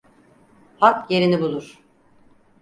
[0.77, 1.79] Hak yerini bulur.